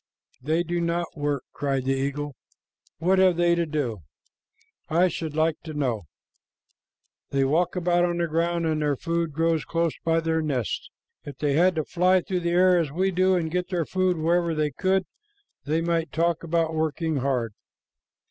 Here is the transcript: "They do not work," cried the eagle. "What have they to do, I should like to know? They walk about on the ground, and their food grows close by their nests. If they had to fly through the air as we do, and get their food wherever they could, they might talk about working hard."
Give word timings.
"They 0.41 0.63
do 0.63 0.81
not 0.81 1.15
work," 1.15 1.43
cried 1.53 1.85
the 1.85 1.93
eagle. 1.93 2.35
"What 2.97 3.19
have 3.19 3.37
they 3.37 3.53
to 3.53 3.67
do, 3.67 4.01
I 4.89 5.09
should 5.09 5.35
like 5.35 5.59
to 5.65 5.75
know? 5.75 6.07
They 7.29 7.43
walk 7.43 7.75
about 7.75 8.03
on 8.03 8.17
the 8.17 8.25
ground, 8.25 8.65
and 8.65 8.81
their 8.81 8.95
food 8.95 9.31
grows 9.31 9.63
close 9.63 9.93
by 10.03 10.19
their 10.21 10.41
nests. 10.41 10.89
If 11.23 11.37
they 11.37 11.53
had 11.53 11.75
to 11.75 11.83
fly 11.85 12.21
through 12.21 12.39
the 12.39 12.49
air 12.49 12.79
as 12.79 12.91
we 12.91 13.11
do, 13.11 13.35
and 13.35 13.51
get 13.51 13.69
their 13.69 13.85
food 13.85 14.17
wherever 14.17 14.55
they 14.55 14.71
could, 14.71 15.05
they 15.65 15.81
might 15.81 16.11
talk 16.11 16.41
about 16.41 16.73
working 16.73 17.17
hard." 17.17 17.53